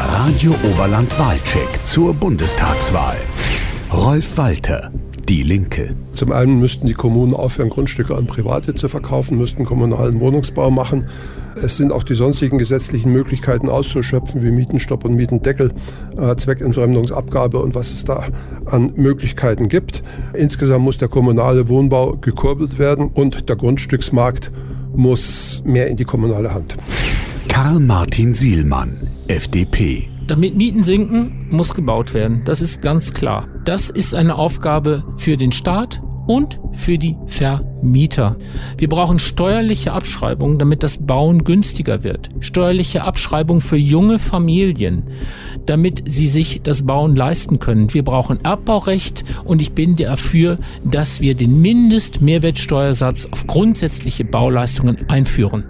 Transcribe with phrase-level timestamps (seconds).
[0.00, 3.18] Der Radio Oberland Wahlcheck zur Bundestagswahl.
[3.92, 4.90] Rolf Walter,
[5.28, 5.94] Die Linke.
[6.14, 11.06] Zum einen müssten die Kommunen aufhören, Grundstücke an Private zu verkaufen, müssten kommunalen Wohnungsbau machen.
[11.54, 15.74] Es sind auch die sonstigen gesetzlichen Möglichkeiten auszuschöpfen, wie Mietenstopp und Mietendeckel,
[16.16, 18.24] äh, Zweckentfremdungsabgabe und was es da
[18.64, 20.02] an Möglichkeiten gibt.
[20.32, 24.50] Insgesamt muss der kommunale Wohnbau gekurbelt werden und der Grundstücksmarkt
[24.96, 26.74] muss mehr in die kommunale Hand.
[27.50, 30.08] Karl-Martin Sielmann, FDP.
[30.28, 32.42] Damit Mieten sinken, muss gebaut werden.
[32.44, 33.48] Das ist ganz klar.
[33.64, 38.36] Das ist eine Aufgabe für den Staat und für die Vermieter.
[38.78, 42.28] Wir brauchen steuerliche Abschreibungen, damit das Bauen günstiger wird.
[42.38, 45.10] Steuerliche Abschreibung für junge Familien,
[45.66, 47.92] damit sie sich das Bauen leisten können.
[47.92, 55.64] Wir brauchen Erbbaurecht und ich bin dafür, dass wir den Mindestmehrwertsteuersatz auf grundsätzliche Bauleistungen einführen.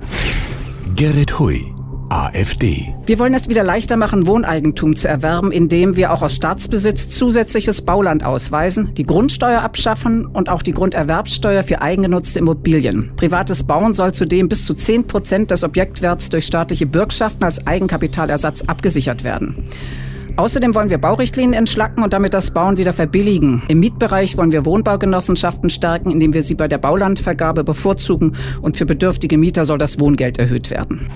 [1.01, 1.73] Gerrit Hui,
[2.11, 2.93] AfD.
[3.07, 7.83] Wir wollen es wieder leichter machen, Wohneigentum zu erwerben, indem wir auch aus Staatsbesitz zusätzliches
[7.83, 13.13] Bauland ausweisen, die Grundsteuer abschaffen und auch die Grunderwerbsteuer für eigengenutzte Immobilien.
[13.17, 18.63] Privates Bauen soll zudem bis zu 10 Prozent des Objektwerts durch staatliche Bürgschaften als Eigenkapitalersatz
[18.63, 19.65] abgesichert werden.
[20.37, 23.63] Außerdem wollen wir Baurichtlinien entschlacken und damit das Bauen wieder verbilligen.
[23.69, 28.87] Im Mietbereich wollen wir Wohnbaugenossenschaften stärken, indem wir sie bei der Baulandvergabe bevorzugen und für
[28.87, 31.09] bedürftige Mieter soll das Wohngeld erhöht werden.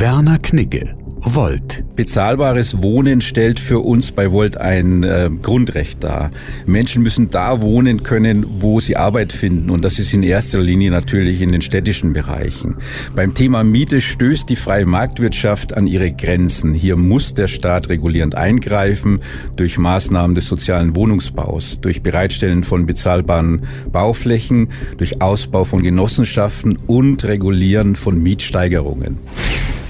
[0.00, 1.84] Werner Knigge, Volt.
[1.94, 6.30] Bezahlbares Wohnen stellt für uns bei Volt ein äh, Grundrecht dar.
[6.66, 9.70] Menschen müssen da wohnen können, wo sie Arbeit finden.
[9.70, 12.76] Und das ist in erster Linie natürlich in den städtischen Bereichen.
[13.14, 16.72] Beim Thema Miete stößt die freie Marktwirtschaft an ihre Grenzen.
[16.72, 19.20] Hier muss der Staat regulierend eingreifen
[19.56, 27.24] durch Maßnahmen des sozialen Wohnungsbaus, durch Bereitstellen von bezahlbaren Bauflächen, durch Ausbau von Genossenschaften und
[27.24, 29.18] Regulieren von Mietsteigerungen.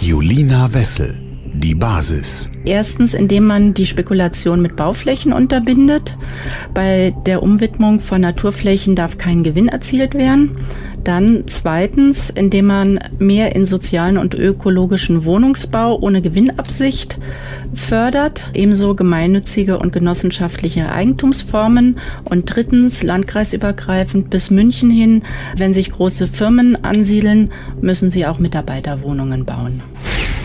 [0.02, 1.16] Julina Wessel,
[1.54, 2.48] die Basis.
[2.64, 6.16] Erstens, indem man die Spekulation mit Bauflächen unterbindet.
[6.74, 10.56] Bei der Umwidmung von Naturflächen darf kein Gewinn erzielt werden.
[11.04, 17.18] Dann zweitens, indem man mehr in sozialen und ökologischen Wohnungsbau ohne Gewinnabsicht
[17.74, 25.22] fördert, ebenso gemeinnützige und genossenschaftliche Eigentumsformen und drittens landkreisübergreifend bis München hin,
[25.56, 29.82] wenn sich große Firmen ansiedeln, müssen sie auch Mitarbeiterwohnungen bauen.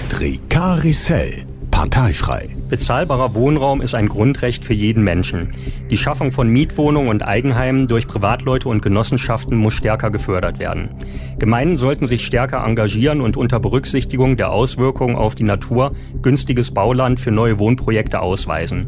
[0.09, 1.43] Tricaricel,
[1.77, 2.49] parteifrei.
[2.69, 5.49] Bezahlbarer Wohnraum ist ein Grundrecht für jeden Menschen.
[5.91, 10.89] Die Schaffung von Mietwohnungen und Eigenheimen durch Privatleute und Genossenschaften muss stärker gefördert werden.
[11.37, 15.91] Gemeinden sollten sich stärker engagieren und unter Berücksichtigung der Auswirkungen auf die Natur
[16.23, 18.87] günstiges Bauland für neue Wohnprojekte ausweisen.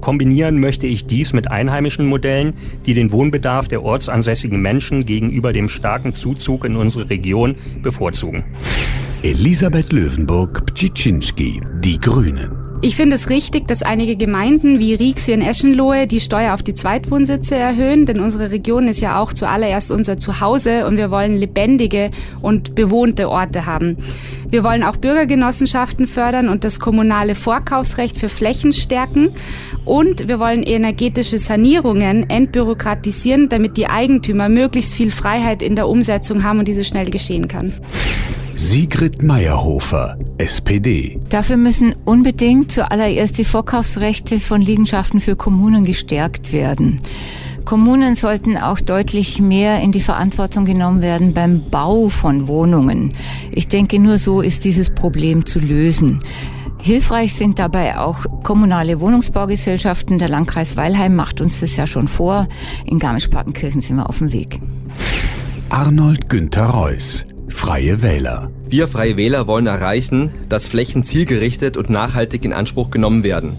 [0.00, 2.54] Kombinieren möchte ich dies mit einheimischen Modellen,
[2.86, 8.44] die den Wohnbedarf der ortsansässigen Menschen gegenüber dem starken Zuzug in unsere Region bevorzugen.
[9.22, 12.69] Elisabeth Löwenburg-Ptschiczynski, Die Grünen.
[12.82, 16.72] Ich finde es richtig, dass einige Gemeinden wie Rieksee in Eschenlohe die Steuer auf die
[16.72, 22.10] Zweitwohnsitze erhöhen, denn unsere Region ist ja auch zuallererst unser Zuhause und wir wollen lebendige
[22.40, 23.98] und bewohnte Orte haben.
[24.48, 29.34] Wir wollen auch Bürgergenossenschaften fördern und das kommunale Vorkaufsrecht für Flächen stärken
[29.84, 36.44] und wir wollen energetische Sanierungen entbürokratisieren, damit die Eigentümer möglichst viel Freiheit in der Umsetzung
[36.44, 37.74] haben und diese schnell geschehen kann.
[38.56, 41.18] Sigrid Meyerhofer, SPD.
[41.28, 47.00] Dafür müssen unbedingt zuallererst die Vorkaufsrechte von Liegenschaften für Kommunen gestärkt werden.
[47.64, 53.12] Kommunen sollten auch deutlich mehr in die Verantwortung genommen werden beim Bau von Wohnungen.
[53.50, 56.18] Ich denke, nur so ist dieses Problem zu lösen.
[56.78, 60.18] Hilfreich sind dabei auch kommunale Wohnungsbaugesellschaften.
[60.18, 62.48] Der Landkreis Weilheim macht uns das ja schon vor.
[62.86, 64.60] In Garmisch-Partenkirchen sind wir auf dem Weg.
[65.68, 68.50] Arnold Günther Reuss, Freie Wähler.
[68.68, 73.58] Wir Freie Wähler wollen erreichen, dass Flächen zielgerichtet und nachhaltig in Anspruch genommen werden.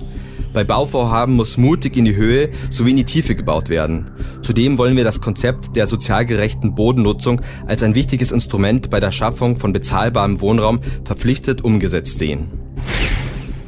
[0.54, 4.12] Bei Bauvorhaben muss mutig in die Höhe sowie in die Tiefe gebaut werden.
[4.42, 9.12] Zudem wollen wir das Konzept der sozial gerechten Bodennutzung als ein wichtiges Instrument bei der
[9.12, 12.61] Schaffung von bezahlbarem Wohnraum verpflichtet umgesetzt sehen.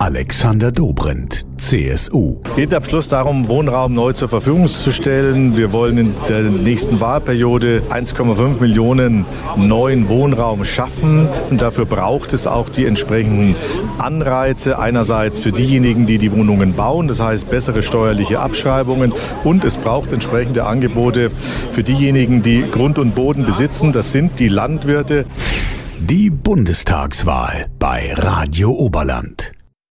[0.03, 2.41] Alexander Dobrindt, CSU.
[2.57, 5.55] Geht am Schluss darum, Wohnraum neu zur Verfügung zu stellen.
[5.55, 11.29] Wir wollen in der nächsten Wahlperiode 1,5 Millionen neuen Wohnraum schaffen.
[11.49, 13.55] Und dafür braucht es auch die entsprechenden
[13.97, 14.77] Anreize.
[14.77, 19.13] Einerseits für diejenigen, die die Wohnungen bauen, das heißt bessere steuerliche Abschreibungen.
[19.45, 21.31] Und es braucht entsprechende Angebote
[21.71, 23.93] für diejenigen, die Grund und Boden besitzen.
[23.93, 25.23] Das sind die Landwirte.
[25.97, 29.53] Die Bundestagswahl bei Radio Oberland.